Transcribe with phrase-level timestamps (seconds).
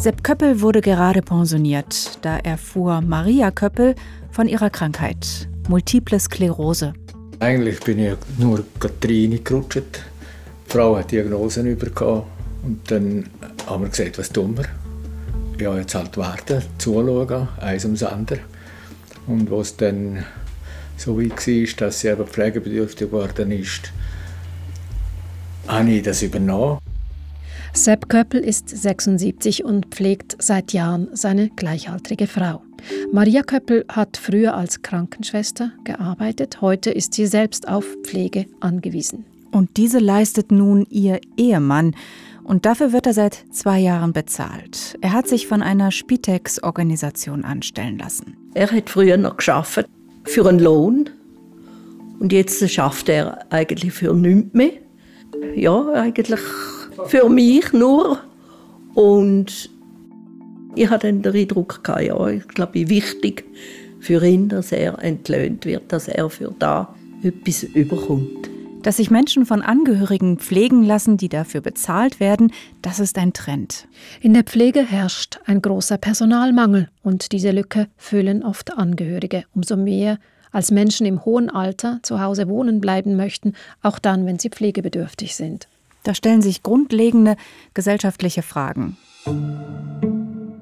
[0.00, 2.18] Sepp Köppel wurde gerade pensioniert.
[2.22, 3.94] Da erfuhr Maria Köppel
[4.30, 6.94] von ihrer Krankheit, Multiple Sklerose.
[7.38, 9.76] Eigentlich bin ich nur reingerutscht.
[9.76, 12.22] Die Frau hat Diagnosen bekommen.
[12.62, 13.28] Und dann
[13.66, 14.64] haben wir gesagt, was tun wir?
[15.62, 18.40] Ja, jetzt halt warten, zuschauen, eins ums andere.
[19.26, 20.24] Und was dann
[20.96, 23.92] so weit war, dass sie eben pflegebedürftig geworden ist,
[25.68, 26.78] habe ich das übernommen.
[27.72, 32.62] Sepp Köppel ist 76 und pflegt seit Jahren seine gleichaltrige Frau.
[33.12, 39.24] Maria Köppel hat früher als Krankenschwester gearbeitet, heute ist sie selbst auf Pflege angewiesen.
[39.52, 41.94] Und diese leistet nun ihr Ehemann.
[42.42, 44.96] Und dafür wird er seit zwei Jahren bezahlt.
[45.00, 48.36] Er hat sich von einer Spitex-Organisation anstellen lassen.
[48.54, 49.86] Er hat früher noch geschafft
[50.24, 51.10] für einen Lohn
[52.18, 54.72] und jetzt schafft er eigentlich für nichts mehr.
[55.54, 56.40] Ja, eigentlich
[57.06, 58.18] für mich nur.
[58.94, 59.70] Und
[60.74, 63.44] ich hatte dann den Eindruck, ja, ich glaube, wichtig
[64.00, 68.50] für ihn, dass er entlöhnt wird, dass er für da etwas überkommt.
[68.82, 73.86] Dass sich Menschen von Angehörigen pflegen lassen, die dafür bezahlt werden, das ist ein Trend.
[74.22, 79.44] In der Pflege herrscht ein großer Personalmangel und diese Lücke füllen oft Angehörige.
[79.54, 80.18] Umso mehr
[80.50, 85.36] als Menschen im hohen Alter zu Hause wohnen bleiben möchten, auch dann, wenn sie pflegebedürftig
[85.36, 85.68] sind.
[86.02, 87.36] Da stellen sich grundlegende
[87.74, 88.96] gesellschaftliche Fragen.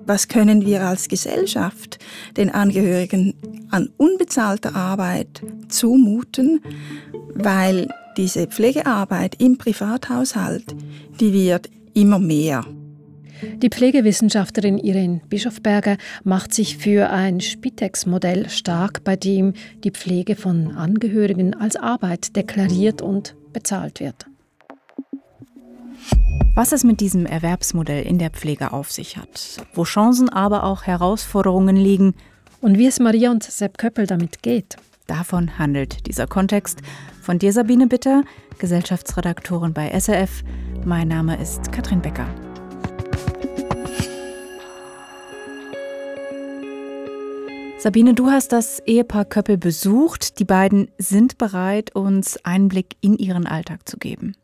[0.05, 1.99] Was können wir als Gesellschaft
[2.37, 3.35] den Angehörigen
[3.71, 6.61] an unbezahlter Arbeit zumuten,
[7.35, 10.75] weil diese Pflegearbeit im Privathaushalt,
[11.21, 12.65] die wird immer mehr.
[13.63, 19.53] Die Pflegewissenschaftlerin Irene Bischofberger macht sich für ein Spitex-Modell stark, bei dem
[19.85, 24.27] die Pflege von Angehörigen als Arbeit deklariert und bezahlt wird.
[26.55, 30.83] Was es mit diesem Erwerbsmodell in der Pflege auf sich hat, wo Chancen, aber auch
[30.85, 32.15] Herausforderungen liegen
[32.61, 34.77] und wie es Maria und Sepp Köppel damit geht.
[35.07, 36.81] Davon handelt dieser Kontext.
[37.23, 38.25] Von dir, Sabine Bitter,
[38.59, 40.43] Gesellschaftsredaktorin bei SRF.
[40.85, 42.29] Mein Name ist Katrin Becker.
[47.79, 50.41] Sabine, du hast das Ehepaar Köppel besucht.
[50.41, 54.35] Die beiden sind bereit, uns Einblick in ihren Alltag zu geben.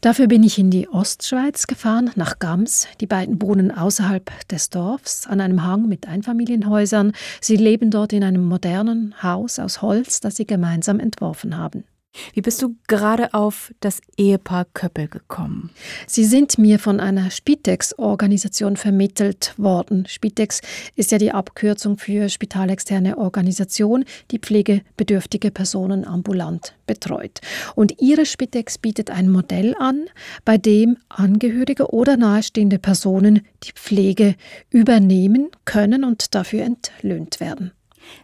[0.00, 2.86] Dafür bin ich in die Ostschweiz gefahren, nach Gams.
[3.00, 7.12] Die beiden wohnen außerhalb des Dorfs an einem Hang mit Einfamilienhäusern.
[7.40, 11.84] Sie leben dort in einem modernen Haus aus Holz, das sie gemeinsam entworfen haben.
[12.32, 15.70] Wie bist du gerade auf das Ehepaar Köppel gekommen?
[16.06, 20.06] Sie sind mir von einer Spitex-Organisation vermittelt worden.
[20.08, 20.60] Spitex
[20.96, 27.40] ist ja die Abkürzung für spitalexterne Organisation, die pflegebedürftige Personen ambulant betreut.
[27.74, 30.04] Und ihre Spitex bietet ein Modell an,
[30.44, 34.36] bei dem Angehörige oder nahestehende Personen die Pflege
[34.70, 37.72] übernehmen können und dafür entlöhnt werden.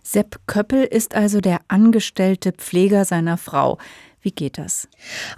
[0.03, 3.79] Sepp Köppel ist also der angestellte Pfleger seiner Frau.
[4.23, 4.87] Wie geht das?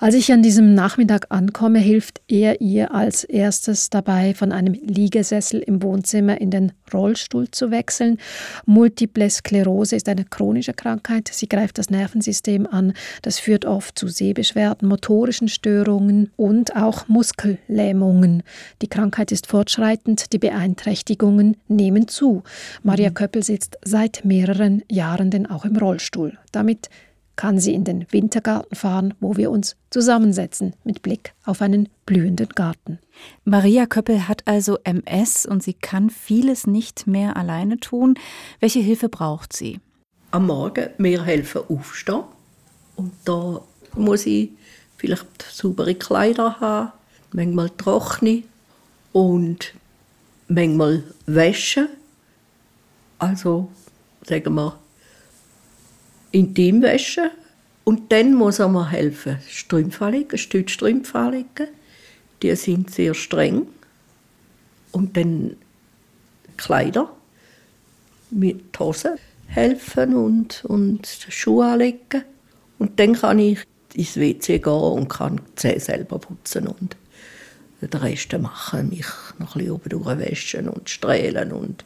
[0.01, 5.61] Als ich an diesem Nachmittag ankomme, hilft er ihr als erstes dabei, von einem Liegesessel
[5.61, 8.19] im Wohnzimmer in den Rollstuhl zu wechseln.
[8.67, 11.31] Multiple Sklerose ist eine chronische Krankheit.
[11.33, 12.93] Sie greift das Nervensystem an.
[13.23, 18.43] Das führt oft zu Sehbeschwerden, motorischen Störungen und auch Muskellähmungen.
[18.83, 22.43] Die Krankheit ist fortschreitend, die Beeinträchtigungen nehmen zu.
[22.83, 23.15] Maria mhm.
[23.15, 26.37] Köppel sitzt seit mehreren Jahren denn auch im Rollstuhl.
[26.51, 26.89] Damit
[27.37, 32.49] kann sie in den Wintergarten fahren, wo wir uns zusammensetzen mit Blick auf einen blühenden
[32.49, 32.99] Garten.
[33.45, 38.19] Maria Köppel hat also MS und sie kann vieles nicht mehr alleine tun.
[38.61, 39.81] Welche Hilfe braucht sie?
[40.31, 42.25] Am Morgen mir helfen aufstehen
[42.97, 43.61] und da
[43.97, 44.51] muss ich
[44.97, 46.93] vielleicht saubere Kleider haben,
[47.33, 48.45] manchmal trockene
[49.13, 49.75] und
[50.49, 51.89] manchmal Wäsche.
[53.19, 53.71] Also
[54.25, 54.79] sagen wir
[56.33, 57.31] Intimwäsche
[57.85, 61.69] und dann muss er mir helfen, Strümpfe anlegen, Stützstrümpfe anlegen.
[62.43, 63.67] Die sind sehr streng.
[64.93, 65.57] Und dann
[66.57, 67.11] Kleider
[68.31, 72.25] mit Hosen helfen und, und Schuhe anlegen.
[72.79, 73.61] Und dann kann ich
[73.95, 76.97] ins WC gehen und kann die Zähne selber putzen und
[77.81, 79.07] den Rest machen, mich
[79.39, 81.85] noch ein bisschen oben durchwäschen und strählen und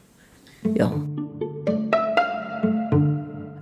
[0.75, 0.93] ja.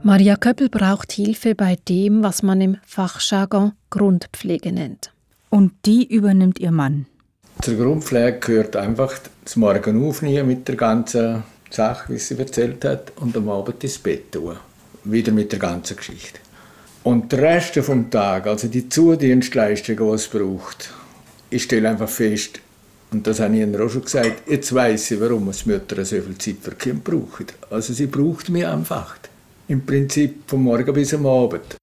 [0.08, 5.12] Maria Köppel braucht Hilfe bei dem, was man im Fachjargon Grundpflege nennt.
[5.50, 7.08] Und die übernimmt ihr Mann.
[7.64, 11.42] Zur Grundpflege gehört einfach das Morgen aufnehmen mit der ganzen
[11.72, 14.58] Sache, wie sie erzählt hat, und am Abend ins Bett tun.
[15.06, 16.40] Wieder mit der ganzen Geschichte.
[17.02, 20.94] Und der Rest vom Tag, also die Zudienstleistungen, die es braucht,
[21.50, 22.60] ich stelle einfach fest,
[23.12, 24.48] Und das habe ich ihnen auch schon gesagt.
[24.48, 27.48] Jetzt weiss ich, warum die Mütter so viel Zeit für Kind brauchen.
[27.72, 29.16] Also sie braucht mich einfach.
[29.68, 31.78] Im Prinzip vom Morgen bis am Abend.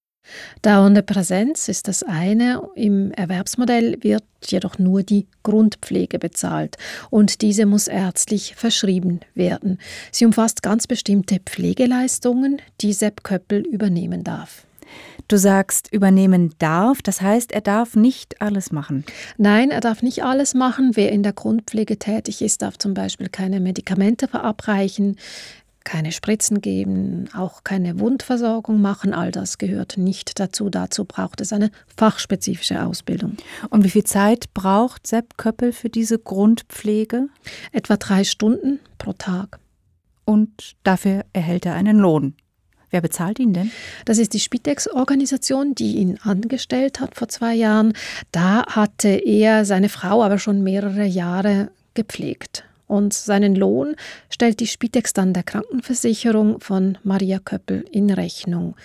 [0.63, 2.63] Dauernde Präsenz ist das eine.
[2.77, 6.77] Im Erwerbsmodell wird jedoch nur die Grundpflege bezahlt
[7.11, 9.79] und diese muss ärztlich verschrieben werden.
[10.13, 14.65] Sie umfasst ganz bestimmte Pflegeleistungen, die Sepp Köppel übernehmen darf.
[15.29, 19.05] Du sagst, übernehmen darf, das heißt, er darf nicht alles machen.
[19.39, 20.93] Nein, er darf nicht alles machen.
[20.95, 25.17] Wer in der Grundpflege tätig ist, darf zum Beispiel keine Medikamente verabreichen,
[25.85, 29.15] keine Spritzen geben, auch keine Wundversorgung machen.
[29.15, 30.71] All das gehört nicht dazu.
[30.71, 33.37] Dazu braucht es eine fachspezifische Ausbildung.
[33.71, 37.29] Und wie viel Zeit braucht Sepp Köppel für diese Grundpflege?
[37.73, 39.59] Etwa drei Stunden pro Tag.
[40.25, 42.35] Und dafür erhält er einen Lohn.
[42.91, 43.71] Wer bezahlt ihn denn?
[44.05, 47.95] Das ist die Spitex-Organisation, die ihn angestellt hat vor zwei Jahren.
[48.33, 52.65] Da hatte er seine Frau aber schon mehrere Jahre gepflegt.
[52.93, 53.97] Und seinen Lohn
[54.29, 58.77] stellt die Spitex dann der Krankenversicherung von Maria Köppel in Rechnung.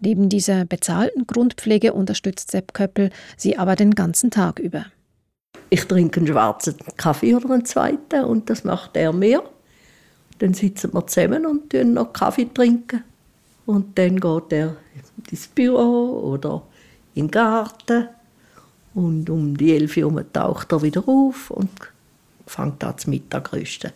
[0.00, 3.08] Neben dieser bezahlten Grundpflege unterstützt Sepp Köppel
[3.38, 4.84] sie aber den ganzen Tag über.
[5.70, 9.42] Ich trinke einen schwarzen Kaffee oder einen zweiten und das macht er mir.
[10.40, 13.02] Dann sitzen wir zusammen und trinken noch Kaffee trinken.
[13.64, 14.76] Und dann geht er
[15.30, 16.64] ins Büro oder
[17.14, 18.08] in den Garten.
[18.92, 21.93] Und um die elf Uhr taucht er wieder auf und
[22.46, 23.92] fängt an zu Mittagrösten.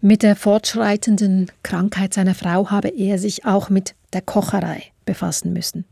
[0.00, 5.84] Mit der fortschreitenden Krankheit seiner Frau habe er sich auch mit der Kocherei befassen müssen.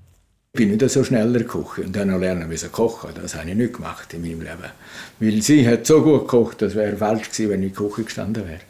[0.55, 3.10] Ich bin nicht so schneller Koch und dann noch lernen müssen kochen.
[3.14, 4.72] Das habe ich nicht gemacht in meinem Leben.
[5.20, 8.60] Weil sie hat so gut gekocht, das wäre falsch gewesen, wenn ich Küche gestanden wäre.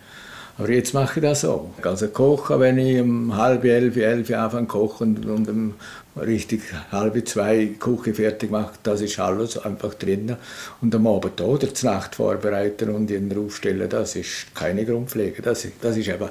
[0.59, 1.71] Aber jetzt mache ich das so.
[1.83, 5.75] Also kochen, wenn ich um halb elf, elf anfange zu kochen und um
[6.19, 10.37] richtig halb zwei Küche fertig mache, das ist alles einfach drin.
[10.81, 15.43] Und am Abend oder zur Nacht vorbereiten und ihn aufstellen, das ist keine Grundpflege.
[15.43, 16.29] Das, das ist eben,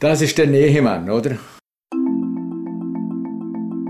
[0.00, 1.36] das ist der Ehemann, oder?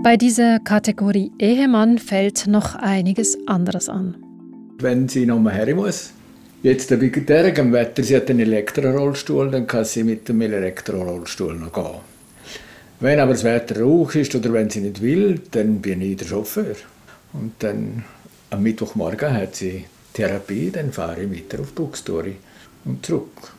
[0.03, 4.17] Bei dieser Kategorie Ehemann fällt noch einiges anderes an.
[4.79, 6.13] Wenn sie nochmal her muss,
[6.63, 11.71] Jetzt bei diesem Wetter, sie hat einen Elektrorollstuhl, dann kann sie mit dem Elektrorollstuhl noch
[11.71, 12.16] gehen.
[12.99, 16.25] Wenn aber das Wetter rauch ist oder wenn sie nicht will, dann bin ich der
[16.25, 16.75] Chauffeur.
[17.33, 18.03] Und dann
[18.49, 22.37] am Mittwochmorgen hat sie Therapie, dann fahre ich weiter auf Buxtori
[22.85, 23.53] und zurück.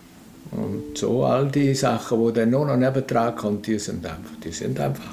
[0.51, 4.41] Und so all die Sachen, die dann noch nebendran kommen, die sind einfach.
[4.43, 5.13] Die sind einfach.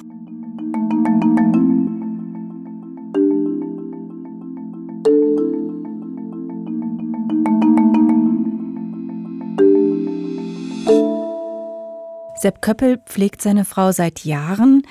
[12.46, 14.86] Sepp Köppel pflegt seine Frau seit Jahren.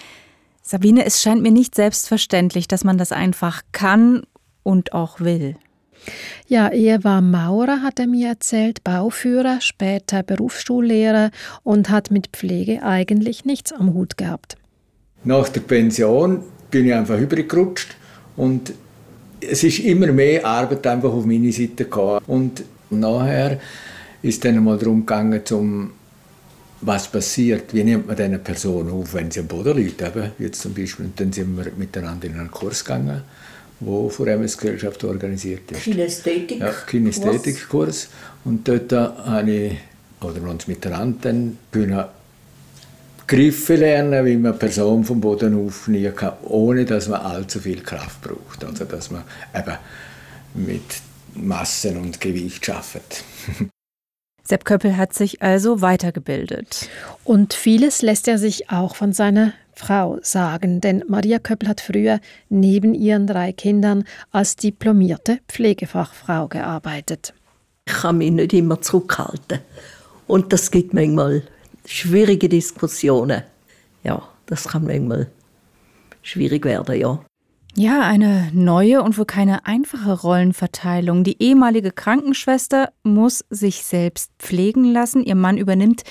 [0.61, 4.23] Sabine, es scheint mir nicht selbstverständlich, dass man das einfach kann
[4.63, 5.55] und auch will.
[6.47, 11.31] Ja, er war Maurer, hat er mir erzählt, Bauführer, später Berufsschullehrer
[11.63, 14.57] und hat mit Pflege eigentlich nichts am Hut gehabt.
[15.23, 17.95] Nach der Pension bin ich einfach übergerutscht
[18.35, 18.73] und
[19.39, 22.19] es ist immer mehr Arbeit einfach auf meine Seite gekommen.
[22.27, 23.61] Und nachher
[24.21, 25.91] ist dann mal darum gegangen, zum
[26.81, 30.61] was passiert, wie nimmt man eine Person auf, wenn sie am Boden liegt, eben, jetzt
[30.61, 31.05] zum Beispiel.
[31.05, 33.21] Und dann sind wir miteinander in einen Kurs gegangen,
[33.79, 35.83] wo von der Gesellschaft organisiert ist.
[35.83, 36.59] Kinästhetik.
[36.59, 38.09] Ja, Kinästhetikkurs.
[38.43, 39.77] Und dort habe ich,
[40.21, 42.05] oder wir uns miteinander dann können
[43.27, 47.81] Griffe lernen, wie man eine Person vom Boden aufnehmen kann, ohne dass man allzu viel
[47.81, 48.63] Kraft braucht.
[48.63, 49.23] Also dass man
[49.55, 49.77] eben
[50.53, 50.83] mit
[51.33, 53.23] Massen und Gewicht arbeitet.
[54.47, 56.87] Sepp Köppel hat sich also weitergebildet.
[57.23, 62.19] Und vieles lässt er sich auch von seiner Frau sagen, denn Maria Köppel hat früher
[62.49, 67.33] neben ihren drei Kindern als diplomierte Pflegefachfrau gearbeitet.
[67.87, 69.59] Ich kann mich nicht immer zurückhalten.
[70.27, 71.43] Und das gibt manchmal
[71.85, 73.43] schwierige Diskussionen.
[74.03, 75.27] Ja, das kann manchmal
[76.21, 77.19] schwierig werden, ja.
[77.77, 81.25] Ja, eine neue und wohl keine einfache Rollenverteilung.
[81.25, 85.21] Die ehemalige Krankenschwester muss sich selbst pflegen lassen.
[85.21, 86.03] Ihr Mann übernimmt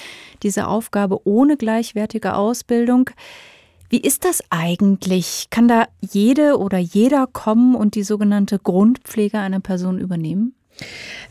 [0.43, 3.09] diese Aufgabe ohne gleichwertige Ausbildung.
[3.89, 5.47] Wie ist das eigentlich?
[5.49, 10.55] Kann da jede oder jeder kommen und die sogenannte Grundpflege einer Person übernehmen?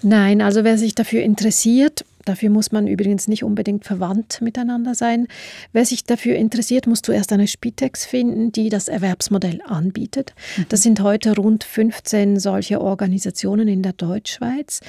[0.01, 5.27] Nein, also wer sich dafür interessiert, Dafür muss man übrigens nicht unbedingt verwandt miteinander sein.
[5.71, 10.33] Wer sich dafür interessiert, muss zuerst eine Spitex finden, die das Erwerbsmodell anbietet.
[10.57, 10.65] Mhm.
[10.69, 14.79] Das sind heute rund 15 solche Organisationen in der Deutschschweiz.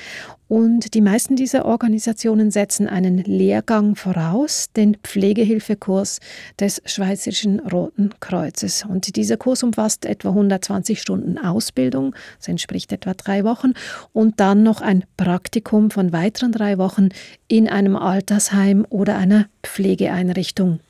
[0.47, 6.21] Und die meisten dieser Organisationen setzen einen Lehrgang voraus, den Pflegehilfekurs
[6.61, 8.85] des Schweizerischen Roten Kreuzes.
[8.85, 13.73] Und dieser Kurs umfasst etwa 120 Stunden Ausbildung, das entspricht etwa drei Wochen,
[14.12, 17.09] und dann noch ein Praktikum von weiteren drei Wochen
[17.49, 20.81] in einem Altersheim oder einer Pflegeeinrichtung.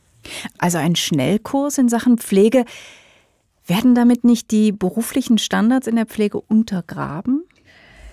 [0.58, 2.64] Also ein Schnellkurs in Sachen Pflege.
[3.66, 7.44] Werden damit nicht die beruflichen Standards in der Pflege untergraben?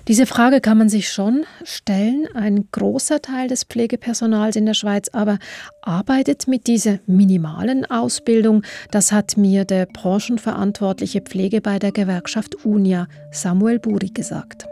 [0.07, 2.27] Diese Frage kann man sich schon stellen.
[2.33, 5.37] Ein großer Teil des Pflegepersonals in der Schweiz aber
[5.81, 8.63] arbeitet mit dieser minimalen Ausbildung.
[8.89, 14.65] Das hat mir der branchenverantwortliche Pflege bei der Gewerkschaft UNIA, Samuel Buri, gesagt.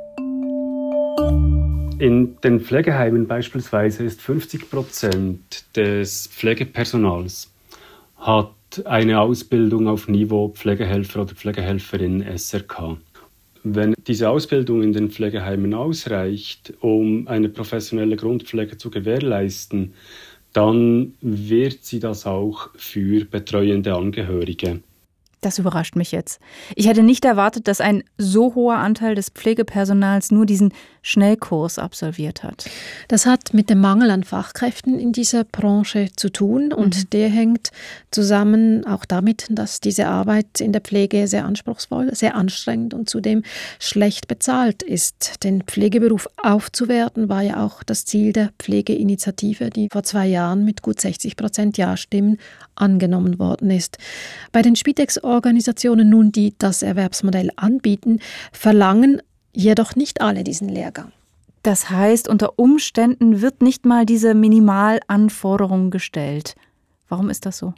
[1.99, 7.51] In den Pflegeheimen beispielsweise ist 50 Prozent des Pflegepersonals
[8.15, 8.53] hat
[8.85, 12.95] eine Ausbildung auf Niveau Pflegehelfer oder Pflegehelferin SRK.
[13.63, 19.93] Wenn diese Ausbildung in den Pflegeheimen ausreicht, um eine professionelle Grundpflege zu gewährleisten,
[20.53, 24.79] dann wird sie das auch für betreuende Angehörige.
[25.41, 26.39] Das überrascht mich jetzt.
[26.75, 32.43] Ich hätte nicht erwartet, dass ein so hoher Anteil des Pflegepersonals nur diesen Schnellkurs absolviert
[32.43, 32.69] hat.
[33.07, 37.09] Das hat mit dem Mangel an Fachkräften in dieser Branche zu tun und mhm.
[37.11, 37.71] der hängt
[38.11, 43.43] zusammen auch damit, dass diese Arbeit in der Pflege sehr anspruchsvoll, sehr anstrengend und zudem
[43.79, 45.43] schlecht bezahlt ist.
[45.43, 50.81] Den Pflegeberuf aufzuwerten war ja auch das Ziel der Pflegeinitiative, die vor zwei Jahren mit
[50.81, 52.37] gut 60 Prozent Ja-Stimmen
[52.75, 53.97] angenommen worden ist.
[54.51, 54.75] Bei den
[55.29, 58.19] Spitex-Organisationen nun, die das Erwerbsmodell anbieten,
[58.51, 59.21] verlangen
[59.53, 61.11] jedoch nicht alle diesen Lehrgang.
[61.63, 66.55] Das heißt, unter Umständen wird nicht mal diese Minimalanforderung gestellt.
[67.09, 67.73] Warum ist das so?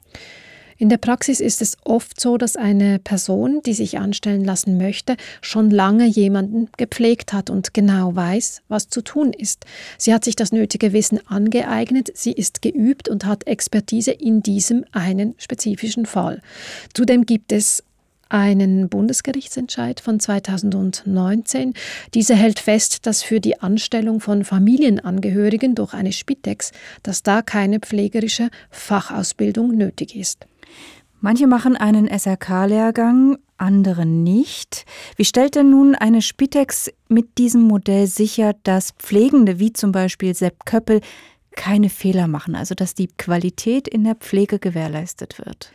[0.82, 5.16] In der Praxis ist es oft so, dass eine Person, die sich anstellen lassen möchte,
[5.40, 9.66] schon lange jemanden gepflegt hat und genau weiß, was zu tun ist.
[10.00, 14.84] Sie hat sich das nötige Wissen angeeignet, sie ist geübt und hat Expertise in diesem
[14.92, 16.42] einen spezifischen Fall.
[16.96, 17.84] Zudem gibt es
[18.30, 21.76] einen Bundesgerichtsentscheid von 2019.
[22.16, 26.72] Dieser hält fest, dass für die Anstellung von Familienangehörigen durch eine Spitex,
[27.04, 30.48] dass da keine pflegerische Fachausbildung nötig ist.
[31.20, 34.86] Manche machen einen SRK-Lehrgang, andere nicht.
[35.18, 40.34] Wie stellt denn nun eine Spitex mit diesem Modell sicher, dass Pflegende wie zum Beispiel
[40.34, 41.02] Sepp Köppel
[41.56, 45.72] keine Fehler machen, also dass die Qualität in der Pflege gewährleistet wird?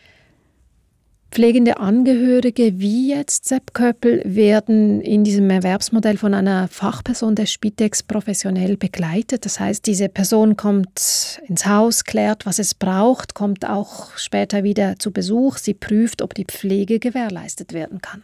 [1.30, 8.02] Pflegende Angehörige wie jetzt Sepp Köppel werden in diesem Erwerbsmodell von einer Fachperson der Spitex
[8.02, 9.44] professionell begleitet.
[9.44, 14.98] Das heißt, diese Person kommt ins Haus, klärt, was es braucht, kommt auch später wieder
[14.98, 15.58] zu Besuch.
[15.58, 18.22] Sie prüft, ob die Pflege gewährleistet werden kann.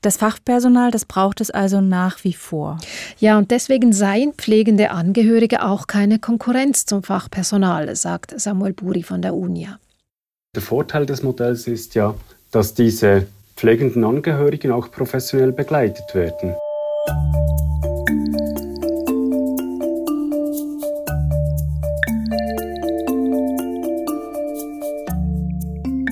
[0.00, 2.78] Das Fachpersonal, das braucht es also nach wie vor.
[3.18, 9.20] Ja, und deswegen seien pflegende Angehörige auch keine Konkurrenz zum Fachpersonal, sagt Samuel Buri von
[9.20, 9.78] der UNIA.
[10.56, 12.12] Der Vorteil des Modells ist ja,
[12.50, 16.56] dass diese pflegenden Angehörigen auch professionell begleitet werden.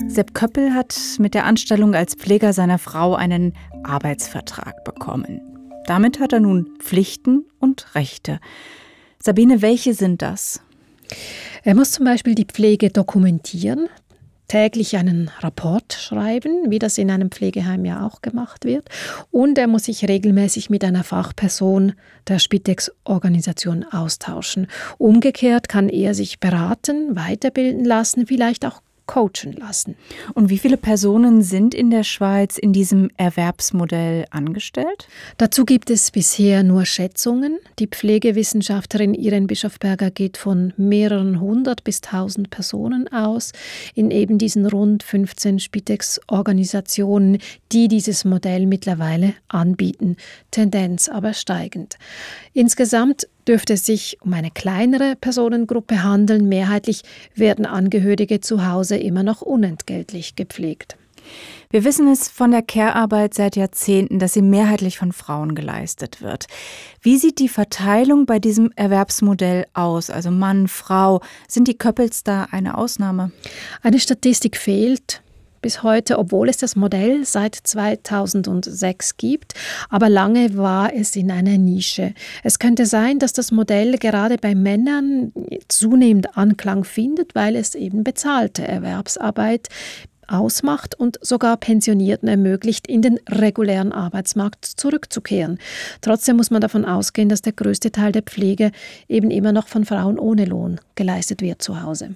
[0.07, 3.53] Sepp Köppel hat mit der Anstellung als Pfleger seiner Frau einen
[3.83, 5.41] Arbeitsvertrag bekommen.
[5.85, 8.39] Damit hat er nun Pflichten und Rechte.
[9.21, 10.61] Sabine, welche sind das?
[11.65, 13.89] Er muss zum Beispiel die Pflege dokumentieren
[14.49, 18.89] täglich einen Rapport schreiben, wie das in einem Pflegeheim ja auch gemacht wird.
[19.31, 21.93] Und er muss sich regelmäßig mit einer Fachperson
[22.27, 24.67] der Spitex-Organisation austauschen.
[24.97, 29.95] Umgekehrt kann er sich beraten, weiterbilden lassen, vielleicht auch coachen lassen.
[30.35, 35.07] Und wie viele Personen sind in der Schweiz in diesem Erwerbsmodell angestellt?
[35.37, 37.57] Dazu gibt es bisher nur Schätzungen.
[37.79, 43.51] Die Pflegewissenschaftlerin Irene Bischofberger geht von mehreren hundert bis tausend Personen aus
[43.95, 47.39] in eben diesen rund 15 Spitex-Organisationen,
[47.71, 50.17] die dieses Modell mittlerweile anbieten.
[50.51, 51.97] Tendenz aber steigend.
[52.53, 56.47] Insgesamt dürfte es sich um eine kleinere Personengruppe handeln.
[56.47, 57.01] Mehrheitlich
[57.33, 60.95] werden Angehörige zu Hause immer noch unentgeltlich gepflegt.
[61.71, 66.45] Wir wissen es von der Care-Arbeit seit Jahrzehnten, dass sie mehrheitlich von Frauen geleistet wird.
[67.01, 70.09] Wie sieht die Verteilung bei diesem Erwerbsmodell aus?
[70.09, 73.31] Also Mann, Frau, sind die Köppels da eine Ausnahme?
[73.81, 75.21] Eine Statistik fehlt.
[75.61, 79.53] Bis heute, obwohl es das Modell seit 2006 gibt,
[79.89, 82.13] aber lange war es in einer Nische.
[82.43, 85.31] Es könnte sein, dass das Modell gerade bei Männern
[85.67, 89.67] zunehmend Anklang findet, weil es eben bezahlte Erwerbsarbeit
[90.29, 95.59] ausmacht und sogar Pensionierten ermöglicht, in den regulären Arbeitsmarkt zurückzukehren.
[96.01, 98.71] Trotzdem muss man davon ausgehen, dass der größte Teil der Pflege
[99.07, 102.15] eben immer noch von Frauen ohne Lohn geleistet wird zu Hause.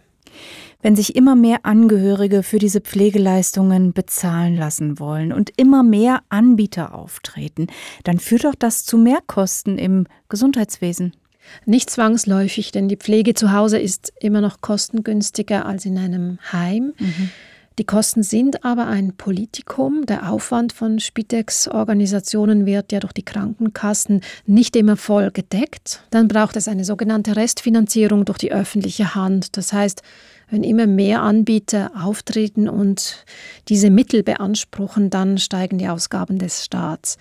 [0.82, 6.94] Wenn sich immer mehr Angehörige für diese Pflegeleistungen bezahlen lassen wollen und immer mehr Anbieter
[6.94, 7.68] auftreten,
[8.04, 11.14] dann führt doch das zu Mehrkosten im Gesundheitswesen.
[11.66, 16.94] Nicht zwangsläufig, denn die Pflege zu Hause ist immer noch kostengünstiger als in einem Heim.
[17.00, 17.30] Mhm.
[17.80, 20.06] Die Kosten sind aber ein Politikum.
[20.06, 26.04] Der Aufwand von Spitex-Organisationen wird ja durch die Krankenkassen nicht immer voll gedeckt.
[26.12, 29.58] Dann braucht es eine sogenannte Restfinanzierung durch die öffentliche Hand.
[29.58, 30.04] Das heißt,
[30.50, 33.26] wenn immer mehr Anbieter auftreten und
[33.70, 37.18] diese Mittel beanspruchen, dann steigen die Ausgaben des Staats.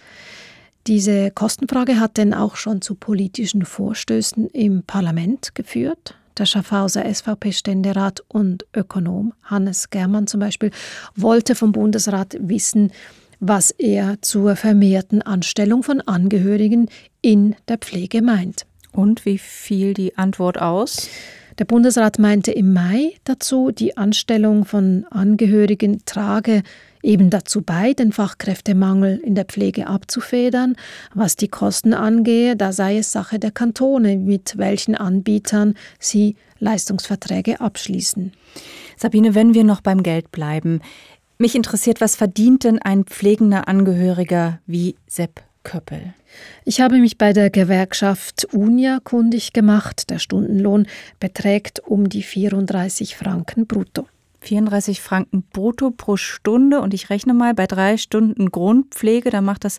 [0.87, 6.16] Diese Kostenfrage hat denn auch schon zu politischen Vorstößen im Parlament geführt.
[6.38, 10.70] Der Schaffhauser SVP-Ständerat und Ökonom Hannes Germann zum Beispiel
[11.14, 12.90] wollte vom Bundesrat wissen,
[13.40, 16.88] was er zur vermehrten Anstellung von Angehörigen
[17.20, 18.66] in der Pflege meint.
[18.92, 21.08] Und wie fiel die Antwort aus?
[21.58, 26.62] Der Bundesrat meinte im Mai dazu, die Anstellung von Angehörigen trage
[27.02, 30.76] eben dazu bei, den Fachkräftemangel in der Pflege abzufedern.
[31.14, 37.61] Was die Kosten angehe, da sei es Sache der Kantone, mit welchen Anbietern sie Leistungsverträge
[37.61, 38.32] abschließen.
[38.97, 40.80] Sabine, wenn wir noch beim Geld bleiben,
[41.38, 46.14] mich interessiert, was verdient denn ein pflegender Angehöriger wie Sepp Köppel?
[46.64, 50.11] Ich habe mich bei der Gewerkschaft Unia kundig gemacht.
[50.11, 50.87] Der Stundenlohn
[51.18, 54.06] beträgt um die 34 Franken brutto.
[54.42, 59.64] 34 Franken brutto pro Stunde und ich rechne mal bei drei Stunden Grundpflege, dann macht
[59.64, 59.78] das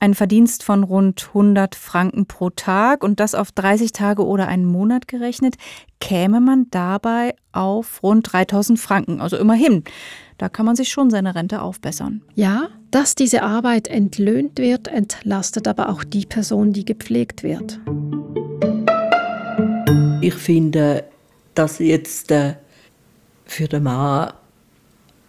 [0.00, 4.64] einen Verdienst von rund 100 Franken pro Tag und das auf 30 Tage oder einen
[4.64, 5.56] Monat gerechnet,
[6.00, 9.20] käme man dabei auf rund 3000 Franken.
[9.20, 9.82] Also immerhin,
[10.38, 12.22] da kann man sich schon seine Rente aufbessern.
[12.34, 17.80] Ja, dass diese Arbeit entlöhnt wird, entlastet aber auch die Person, die gepflegt wird.
[20.20, 21.04] Ich finde,
[21.54, 22.54] dass jetzt äh,
[23.48, 24.32] für den Mann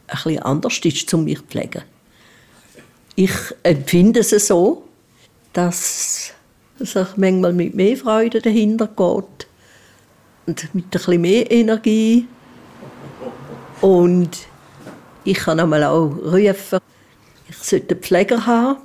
[0.08, 1.84] bisschen anders ist, um mich zu pflegen.
[3.16, 3.32] Ich
[3.64, 4.84] empfinde es so,
[5.54, 6.34] dass
[6.80, 9.48] es manchmal mit mehr Freude dahinter geht
[10.46, 12.28] und mit bisschen mehr Energie.
[13.82, 14.30] Und
[15.24, 16.80] ich kann einmal auch rufen,
[17.50, 18.82] ich sollte einen Pfleger haben.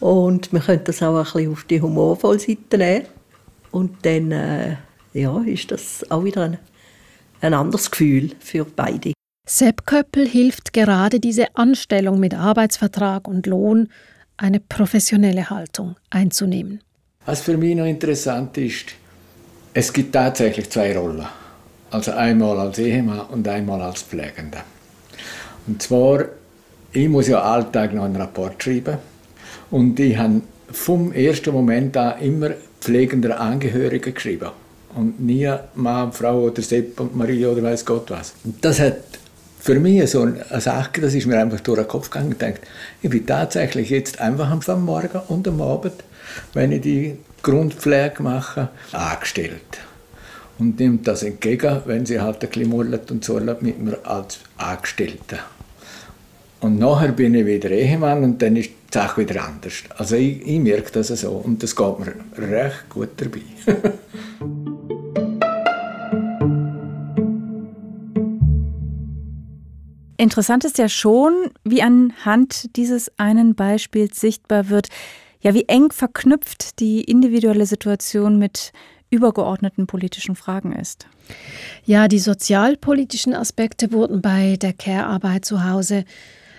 [0.00, 3.06] Und man könnte das auch ein auf die humorvolle Seite nehmen.
[3.70, 4.76] Und dann äh,
[5.14, 6.58] ja, ist das auch wieder ein
[7.40, 9.12] ein anderes Gefühl für beide.
[9.48, 13.88] Sepp Köppel hilft gerade diese Anstellung mit Arbeitsvertrag und Lohn,
[14.36, 16.80] eine professionelle Haltung einzunehmen.
[17.24, 18.86] Was für mich noch interessant ist,
[19.72, 21.26] es gibt tatsächlich zwei Rollen.
[21.90, 24.64] Also einmal als Ehemann und einmal als Pflegender.
[25.66, 26.24] Und zwar,
[26.92, 28.98] ich muss ja alltag noch einen Rapport schreiben.
[29.70, 34.50] Und ich habe vom ersten Moment an immer pflegender Angehörige geschrieben
[34.96, 38.34] und nie Mann, Frau oder Sepp und Maria oder weiß Gott was.
[38.44, 38.96] Und das hat
[39.60, 42.60] für mich so eine Sache, das ist mir einfach durch den Kopf gegangen denkt,
[43.02, 46.04] ich bin tatsächlich jetzt einfach am Morgen und am Abend,
[46.54, 49.80] wenn ich die Grundpflege mache, angestellt.
[50.58, 54.38] Und nimmt das entgegen, wenn sie halt ein bisschen mullet und so mit mir als
[54.56, 55.40] Angestellter.
[56.60, 59.74] Und nachher bin ich wieder Ehemann und dann ist die Sache wieder anders.
[59.98, 63.42] Also ich, ich merke das so und das geht mir recht gut dabei.
[70.16, 74.88] Interessant ist ja schon, wie anhand dieses einen Beispiels sichtbar wird,
[75.40, 78.72] ja, wie eng verknüpft die individuelle Situation mit
[79.10, 81.06] übergeordneten politischen Fragen ist.
[81.84, 86.04] Ja, die sozialpolitischen Aspekte wurden bei der Care-Arbeit zu Hause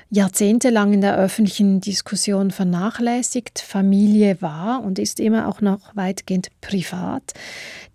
[0.09, 3.59] jahrzehntelang in der öffentlichen Diskussion vernachlässigt.
[3.59, 7.33] Familie war und ist immer auch noch weitgehend privat.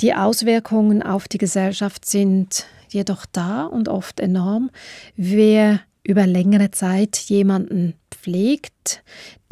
[0.01, 4.71] Die Auswirkungen auf die Gesellschaft sind jedoch da und oft enorm.
[5.17, 9.03] Wer über längere Zeit jemanden pflegt,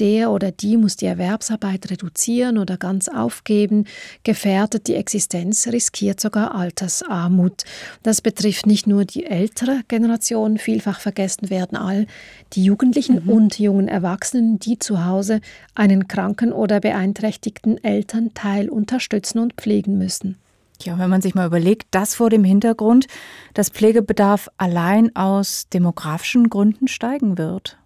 [0.01, 3.85] der oder die muss die Erwerbsarbeit reduzieren oder ganz aufgeben,
[4.25, 7.63] gefährdet die Existenz, riskiert sogar Altersarmut.
[8.03, 12.07] Das betrifft nicht nur die ältere Generation, vielfach vergessen werden all
[12.55, 13.31] die Jugendlichen mhm.
[13.31, 15.41] und jungen Erwachsenen, die zu Hause
[15.75, 20.37] einen kranken oder beeinträchtigten Elternteil unterstützen und pflegen müssen.
[20.83, 23.07] Ja, wenn man sich mal überlegt, das vor dem Hintergrund,
[23.55, 27.79] dass Pflegebedarf allein aus demografischen Gründen steigen wird.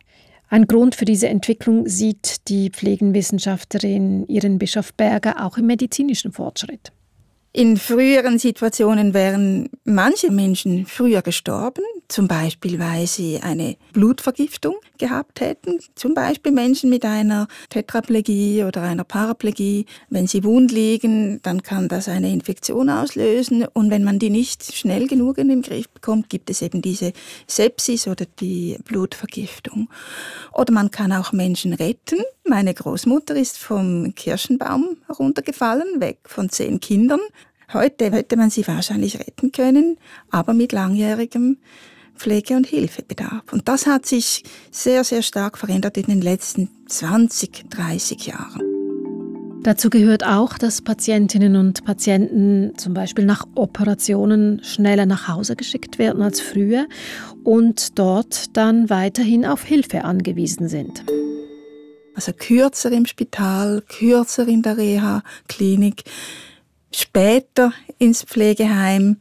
[0.49, 6.93] Ein Grund für diese Entwicklung sieht die Pflegenwissenschaftlerin Iren Bischof-Berger auch im medizinischen Fortschritt.
[7.57, 15.41] In früheren Situationen wären manche Menschen früher gestorben, zum Beispiel weil sie eine Blutvergiftung gehabt
[15.41, 19.87] hätten, zum Beispiel Menschen mit einer Tetraplegie oder einer Paraplegie.
[20.11, 24.75] Wenn sie wund liegen, dann kann das eine Infektion auslösen und wenn man die nicht
[24.75, 27.13] schnell genug in den Griff bekommt, gibt es eben diese
[27.47, 29.89] Sepsis oder die Blutvergiftung.
[30.53, 32.19] Oder man kann auch Menschen retten.
[32.47, 37.21] Meine Großmutter ist vom Kirschenbaum heruntergefallen, weg von zehn Kindern.
[37.73, 39.97] Heute hätte man sie wahrscheinlich retten können,
[40.31, 41.57] aber mit langjährigem
[42.15, 43.51] Pflege- und Hilfebedarf.
[43.51, 48.61] Und das hat sich sehr, sehr stark verändert in den letzten 20, 30 Jahren.
[49.63, 55.99] Dazu gehört auch, dass Patientinnen und Patienten zum Beispiel nach Operationen schneller nach Hause geschickt
[55.99, 56.87] werden als früher
[57.43, 61.03] und dort dann weiterhin auf Hilfe angewiesen sind.
[62.15, 66.05] Also kürzer im Spital, kürzer in der Reha-Klinik
[66.93, 69.21] später ins Pflegeheim.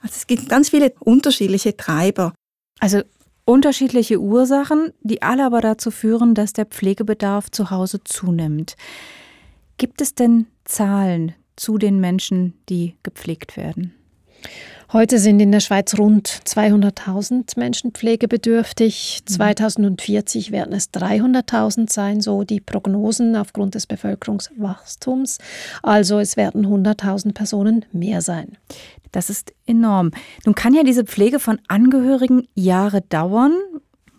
[0.00, 2.32] Also es gibt ganz viele unterschiedliche Treiber.
[2.78, 3.02] Also
[3.44, 8.76] unterschiedliche Ursachen, die alle aber dazu führen, dass der Pflegebedarf zu Hause zunimmt.
[9.76, 13.94] Gibt es denn Zahlen zu den Menschen, die gepflegt werden?
[14.92, 19.20] Heute sind in der Schweiz rund 200.000 Menschen pflegebedürftig.
[19.24, 20.52] 2040 mhm.
[20.52, 25.38] werden es 300.000 sein, so die Prognosen aufgrund des Bevölkerungswachstums.
[25.84, 28.58] Also es werden 100.000 Personen mehr sein.
[29.12, 30.10] Das ist enorm.
[30.44, 33.52] Nun kann ja diese Pflege von Angehörigen Jahre dauern.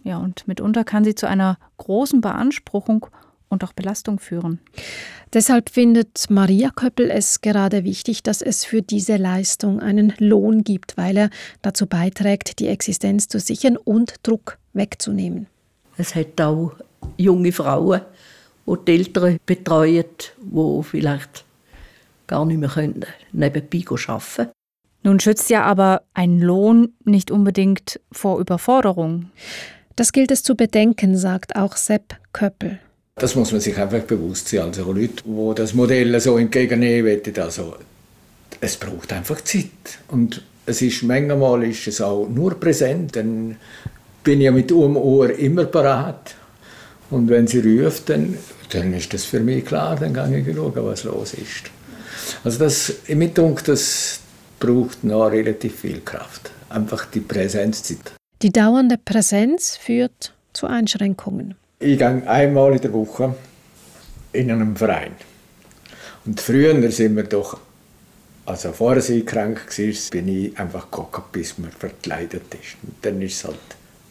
[0.06, 3.08] Ja, und mitunter kann sie zu einer großen Beanspruchung
[3.52, 4.60] und auch Belastung führen.
[5.34, 10.98] Deshalb findet Maria Köppel es gerade wichtig, dass es für diese Leistung einen Lohn gibt,
[10.98, 11.30] weil er
[11.62, 15.48] dazu beiträgt, die Existenz zu sichern und Druck wegzunehmen.
[15.98, 16.74] Es hat auch
[17.18, 18.02] junge Frauen,
[18.66, 20.06] die die Eltern betreuen,
[20.42, 21.46] die vielleicht
[22.28, 24.50] gar nicht mehr können, nebenbei arbeiten können.
[25.04, 29.32] Nun schützt ja aber ein Lohn nicht unbedingt vor Überforderung.
[29.96, 32.80] Das gilt es zu bedenken, sagt auch Sepp Köppel.
[33.22, 34.62] Das muss man sich einfach bewusst sein.
[34.62, 37.76] Also Leute, die das Modell so entgegennehmen wollen, also
[38.60, 40.00] es braucht einfach Zeit.
[40.08, 43.58] Und es ist manchmal ist es auch nur präsent, dann
[44.24, 46.34] bin ich mit um Ohr immer parat.
[47.12, 48.40] Und wenn sie ruft, dann,
[48.72, 51.70] dann ist das für mich klar, dann kann ich schauen, was los ist.
[52.44, 54.20] Also das, ich denke, das
[54.60, 56.50] braucht noch relativ viel Kraft.
[56.70, 58.14] Einfach die Präsenzzeit.
[58.42, 61.54] Die dauernde Präsenz führt zu Einschränkungen.
[61.82, 63.34] Ich gehe einmal in der Woche
[64.34, 65.14] in einem Verein.
[66.26, 67.60] Und früher sind wir doch,
[68.46, 72.78] also vorher sie krank war, bin ich einfach gekocht, bis man verkleidet ist.
[72.84, 73.58] Und dann war es halt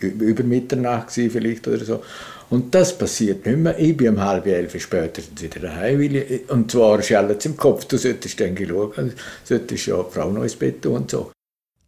[0.00, 2.02] über Mitternacht vielleicht oder so.
[2.48, 3.78] Und das passiert nicht mehr.
[3.78, 6.00] Ich bin um halb elf später wieder daheim.
[6.48, 7.84] Und zwar ist alles im Kopf.
[7.84, 9.12] Du solltest dann schauen,
[9.44, 11.30] solltest ja die Frau noch ins Bett tun und so.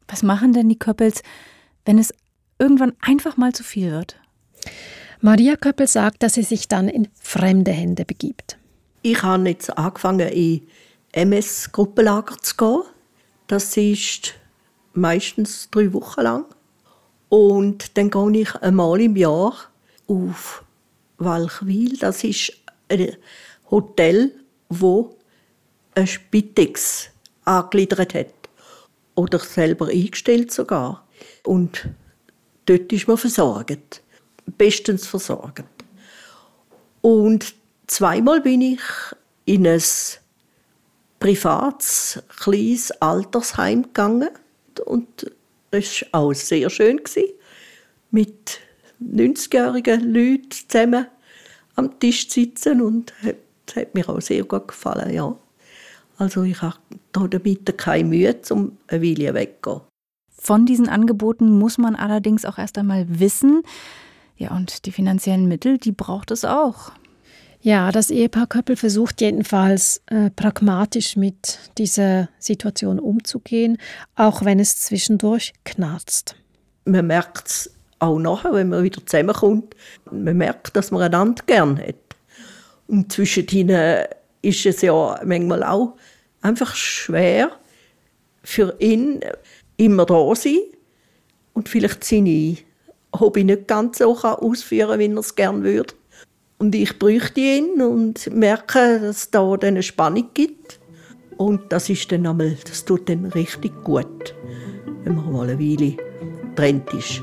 [0.07, 1.23] Was machen denn die Köppels,
[1.85, 2.15] wenn es
[2.61, 4.17] irgendwann einfach mal zu viel wird?
[5.25, 8.59] Maria Köppel sagt, dass sie sich dann in fremde Hände begibt.
[9.03, 10.67] Ich habe jetzt angefangen, in
[11.13, 12.83] MS-Gruppenlager zu gehen.
[13.47, 14.35] Das ist
[14.95, 16.45] meistens drei Wochen lang.
[17.29, 19.55] Und dann gehe ich einmal im Jahr
[20.09, 20.65] auf
[21.19, 21.99] Walchwil.
[21.99, 22.55] Das ist
[22.89, 23.17] ein
[23.71, 24.33] Hotel,
[24.71, 25.15] wo
[25.95, 27.11] ein Spitex
[27.45, 28.35] angegliedert hat.
[29.15, 31.07] Oder selber eingestellt sogar.
[31.45, 31.91] Und
[32.67, 34.02] dort ist man versorgt
[34.47, 35.65] bestens versorgt.
[37.01, 37.55] Und
[37.87, 38.81] zweimal bin ich
[39.45, 39.83] in ein
[41.19, 44.31] privates, kleines Altersheim gegangen.
[44.85, 45.31] Und
[45.71, 47.01] es war auch sehr schön.
[48.11, 48.61] Mit
[49.01, 51.07] 90-jährigen Leuten zusammen
[51.77, 52.81] am Tisch zu sitzen.
[52.83, 53.13] Und
[53.67, 55.13] das hat mir auch sehr gut gefallen.
[55.13, 55.37] Ja.
[56.19, 56.77] Also ich habe
[57.13, 59.83] damit keine Mühe, um eine Weile wegzugehen.
[60.31, 63.63] Von diesen Angeboten muss man allerdings auch erst einmal wissen,
[64.37, 66.93] ja, und die finanziellen Mittel, die braucht es auch.
[67.61, 73.79] Ja, das Ehepaar Köppel versucht jedenfalls äh, pragmatisch mit dieser Situation umzugehen,
[74.17, 76.35] auch wenn es zwischendurch knarzt.
[76.85, 79.77] Man merkt es auch nachher, wenn man wieder zusammenkommt.
[80.11, 81.95] Man merkt, dass man einander gern hat.
[82.89, 84.07] Und zwischen ihnen
[84.43, 85.97] ist es ja manchmal auch
[86.41, 87.53] einfach schwer
[88.43, 89.21] für ihn
[89.77, 90.59] immer da sein
[91.53, 92.57] und vielleicht seine
[93.19, 95.95] Hobby nicht ganz so ausführen kann, wie er es gerne würde.
[96.59, 100.79] Und ich bräuchte ihn und merke, dass es da eine Spannung gibt.
[101.37, 104.35] Und das ist dann einmal, das tut dann richtig gut,
[105.03, 105.97] wenn man mal eine Weile
[106.55, 107.23] getrennt ist.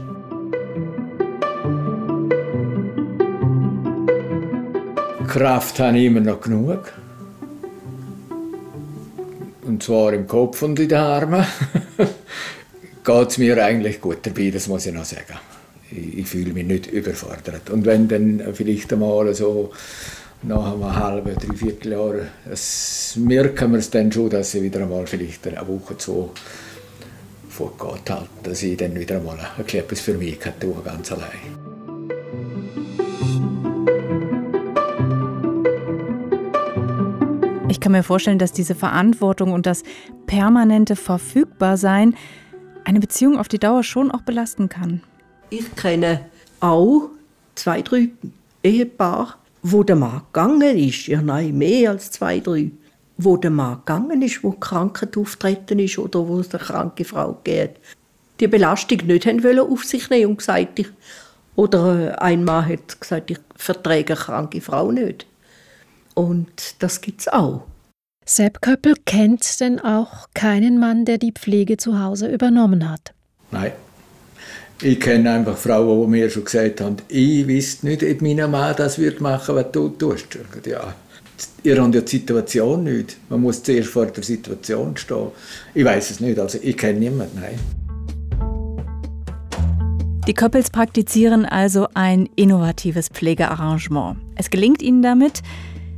[5.28, 6.92] Kraft habe ich immer noch genug.
[9.66, 11.46] Und zwar im Kopf und in den Armen.
[13.06, 15.38] Geht es mir eigentlich gut dabei, das muss ich noch sagen.
[15.92, 17.70] Ich, ich fühle mich nicht überfordert.
[17.70, 19.72] Und wenn dann vielleicht einmal so
[20.44, 22.16] nach einem halben, dreiviertel Jahr,
[23.16, 26.30] merken wir es dann schon, dass ich wieder einmal vielleicht eine Woche, zwei
[27.50, 31.70] vorgeht, halt, dass ich dann wieder einmal etwas für mich kann tun, ganz allein.
[37.68, 39.84] Ich kann mir vorstellen, dass diese Verantwortung und das
[40.26, 42.16] permanente Verfügbarsein
[42.84, 45.02] eine Beziehung auf die Dauer schon auch belasten kann.
[45.50, 46.26] Ich kenne
[46.60, 47.10] auch
[47.56, 48.10] zwei, drei
[48.64, 51.08] Ehepaare, wo der Mann gegangen ist.
[51.08, 52.72] Ja, nein, mehr als zwei, drei.
[53.18, 57.04] Wo der Mann gegangen ist, wo die Krankheit auftreten ist oder wo es eine kranke
[57.04, 57.78] Frau geht.
[58.40, 60.88] Die Belastung nicht haben wollen auf sich nehmen und gesagt, ich,
[61.56, 65.26] oder äh, ein Mann hat gesagt, ich verträge eine kranke Frau nicht.
[66.14, 67.64] Und das gibt es auch.
[68.26, 73.14] Sepp Köppel kennt denn auch keinen Mann, der die Pflege zu Hause übernommen hat.
[73.52, 73.74] Nein.
[74.82, 78.74] Ich kenne einfach Frauen, die mir schon gesagt haben, ich weiß nicht, ob mein Mann
[78.78, 80.40] das wird machen, was du tust.
[80.66, 80.94] Ja,
[81.64, 83.18] ihr habt ja die Situation nicht.
[83.30, 85.28] Man muss zuerst vor der Situation stehen.
[85.74, 87.60] Ich weiß es nicht, also ich kenne niemanden, nein.
[90.26, 94.18] Die Köppels praktizieren also ein innovatives Pflegearrangement.
[94.36, 95.42] Es gelingt ihnen damit,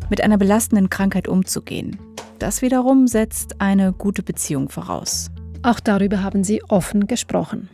[0.09, 1.97] mit einer belastenden Krankheit umzugehen.
[2.39, 5.29] Das wiederum setzt eine gute Beziehung voraus.
[5.61, 7.69] Auch darüber haben sie offen gesprochen.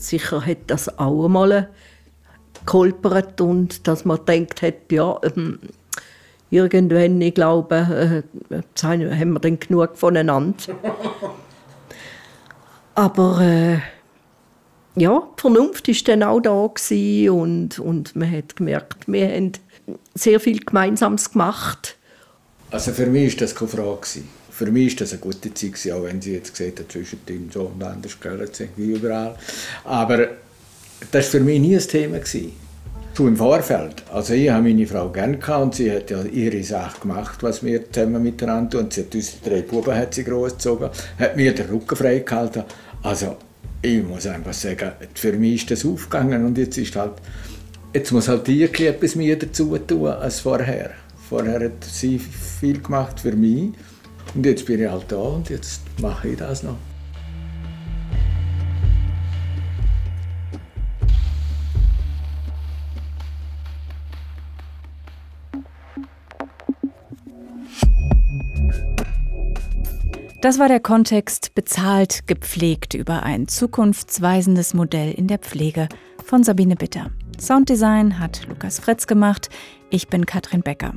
[0.00, 1.68] Sicher hat das auch einmal
[2.66, 5.60] geholpert und dass man denkt hat, ja, ähm,
[6.50, 10.56] irgendwann, ich glaube, äh, haben wir dann genug voneinander.
[12.94, 13.78] Aber äh,
[14.96, 19.52] ja, die Vernunft war dann auch da und, und man hat gemerkt, wir haben
[20.14, 21.96] sehr viel Gemeinsames gemacht.
[22.70, 24.22] Also für mich war das keine Frage.
[24.60, 27.72] Für mich war das eine gute Zeit, auch wenn Sie jetzt gesehen haben, zwischen so
[27.74, 29.34] und anders gehört wie überall.
[29.84, 30.18] Aber
[31.10, 32.18] das war für mich nie ein Thema.
[32.26, 34.02] Schon im Vorfeld.
[34.12, 37.90] Also ich habe meine Frau gerne und sie hat ja ihre Sache gemacht, was wir
[37.90, 38.90] zusammen miteinander tun.
[38.90, 42.64] Sie hat unsere drei Buben hat sie großgezogen, hat mir den Rücken frei gehalten.
[43.02, 43.38] Also
[43.80, 47.14] ich muss einfach sagen, für mich ist das aufgegangen und jetzt ist halt
[47.94, 50.90] Jetzt muss halt die etwas mehr dazu tun als vorher.
[51.30, 53.72] Vorher hat sie viel gemacht für mich
[54.34, 56.76] und jetzt bin ich halt da und jetzt mache ich das noch.
[70.40, 75.86] Das war der Kontext bezahlt, gepflegt über ein zukunftsweisendes Modell in der Pflege
[76.24, 77.10] von Sabine Bitter.
[77.40, 79.48] Sounddesign hat Lukas Fretz gemacht.
[79.88, 80.94] Ich bin Katrin Becker.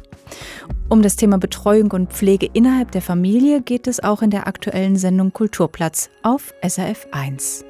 [0.90, 4.98] Um das Thema Betreuung und Pflege innerhalb der Familie geht es auch in der aktuellen
[4.98, 7.66] Sendung Kulturplatz auf SRF 1.